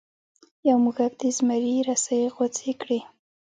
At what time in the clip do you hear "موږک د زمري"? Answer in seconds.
0.83-1.75